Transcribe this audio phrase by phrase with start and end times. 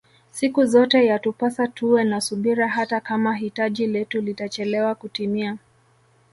[0.31, 5.57] Siku zote yatupasa tuwe na subira hata Kama hitaji letu litachelewa kutimia